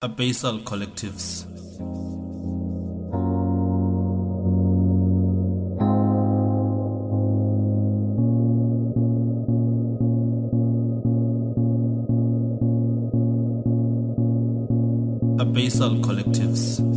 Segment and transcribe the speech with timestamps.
[0.00, 1.44] Abyssal Collectives.
[15.40, 16.87] Abyssal Collectives.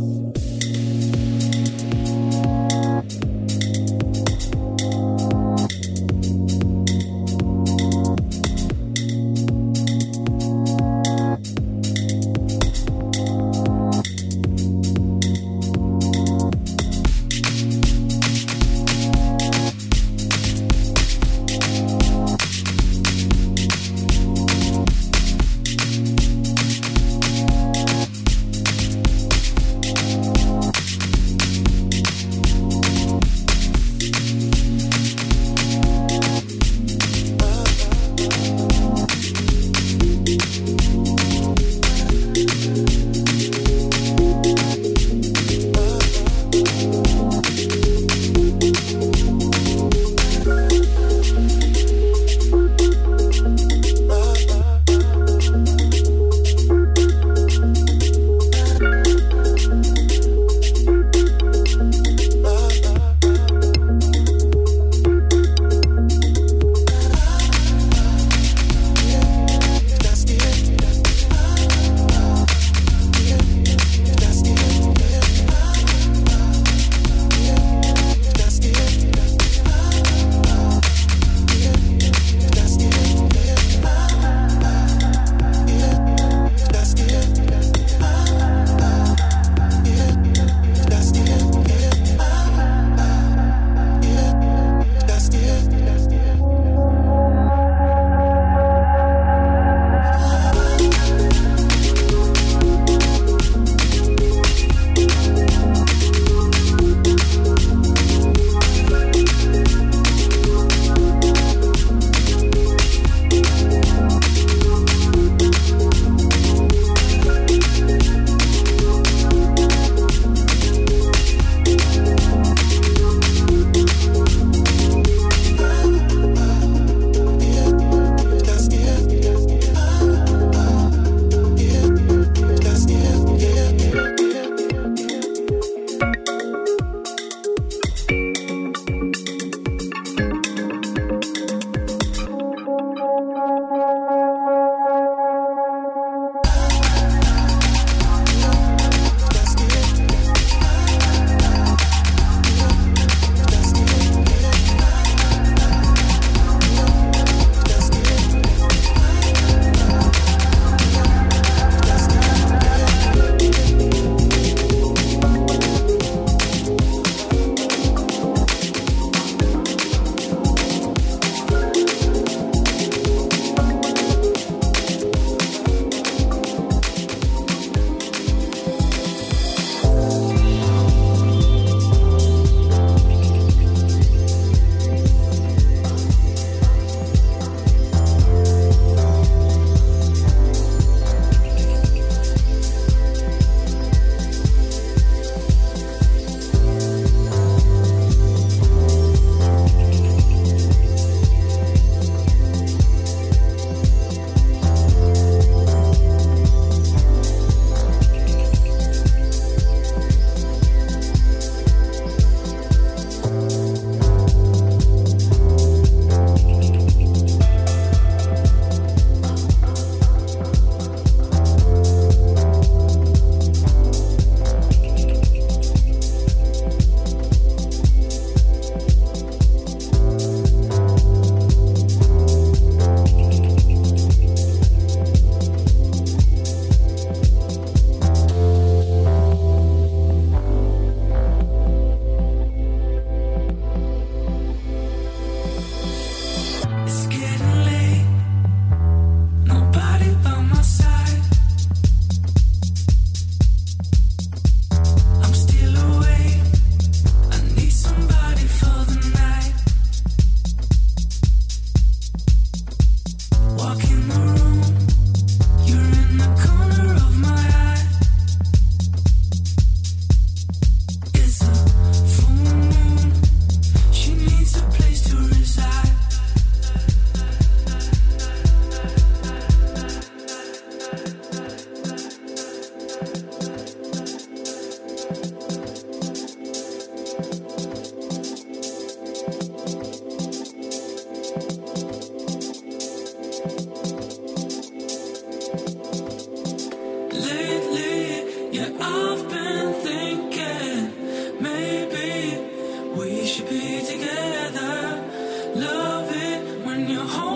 [306.94, 307.31] It when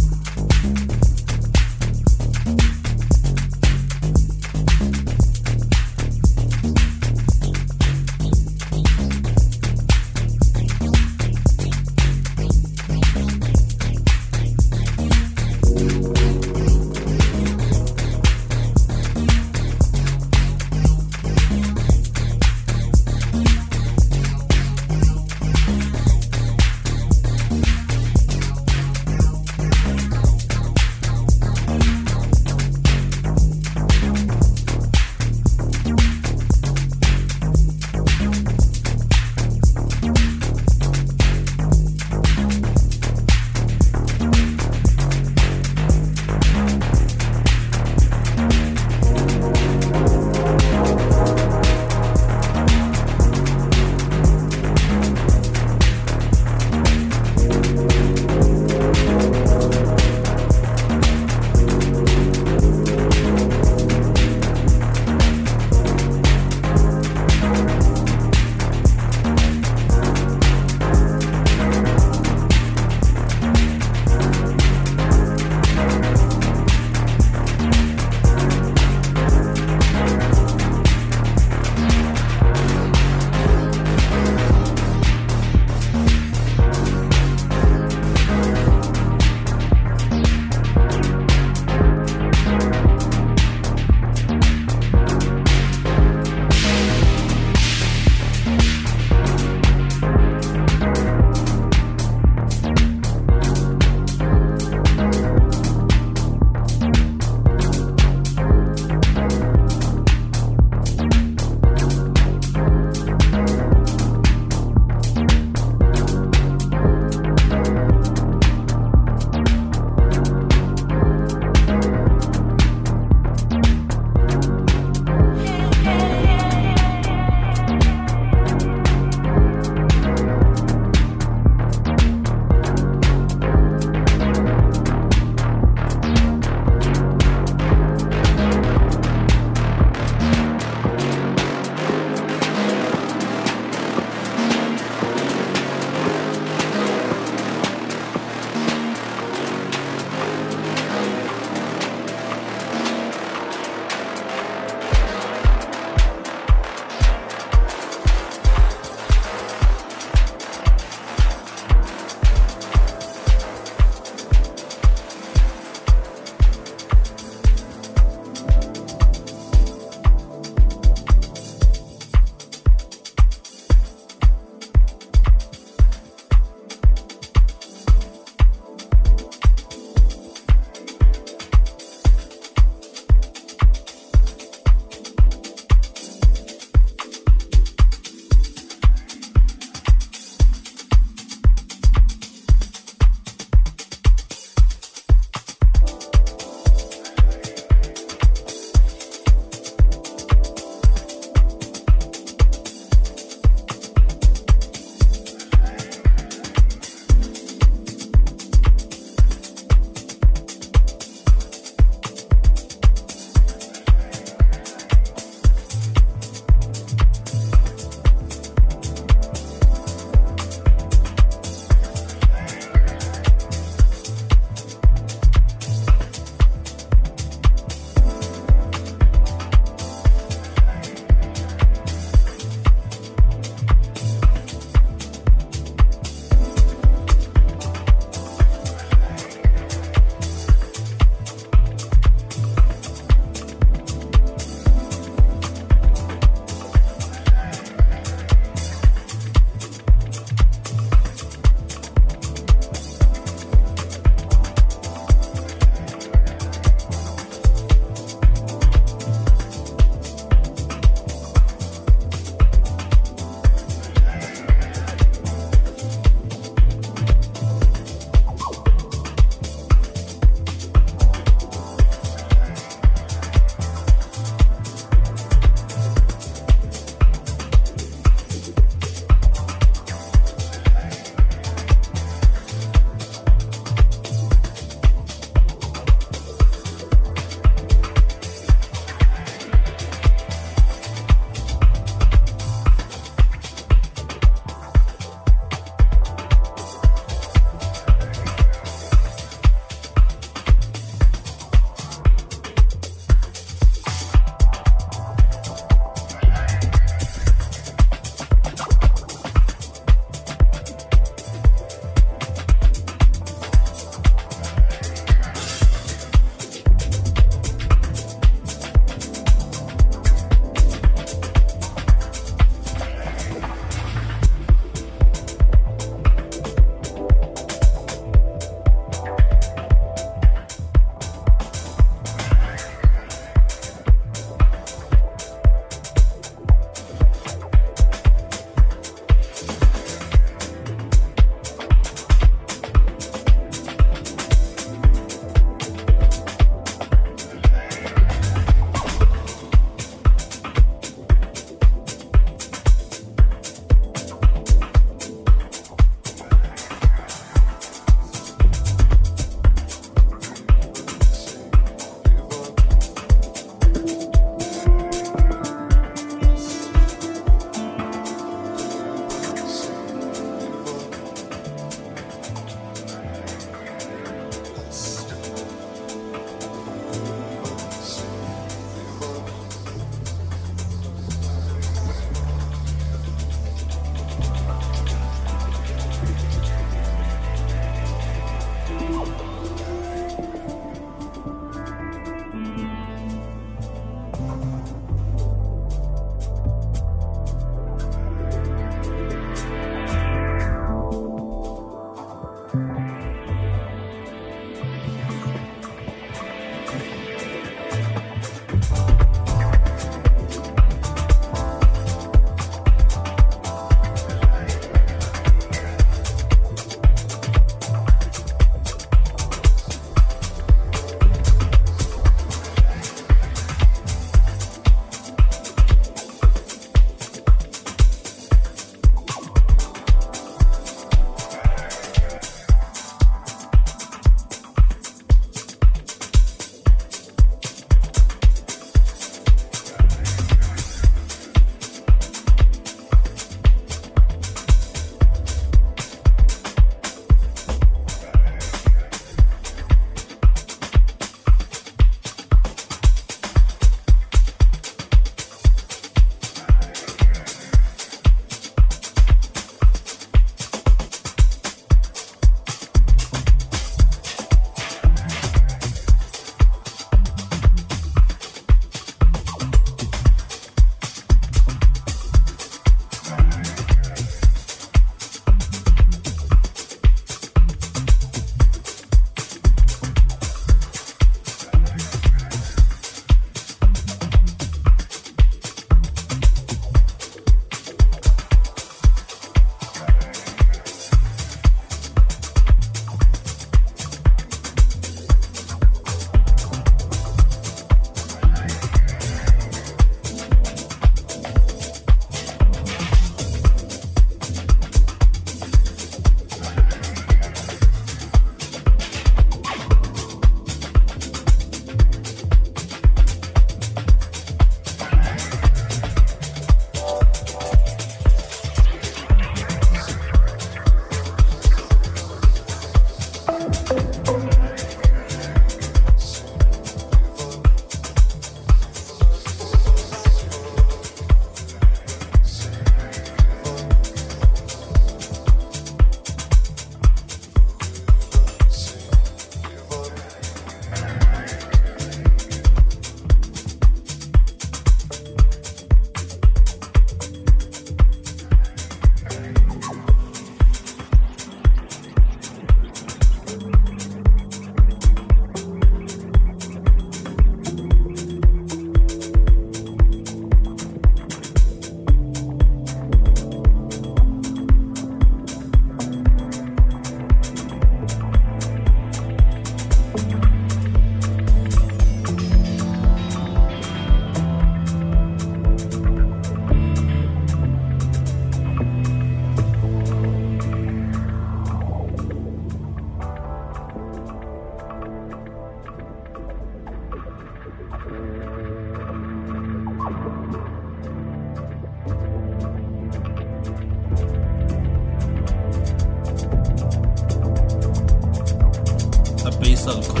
[599.63, 600.00] 上空。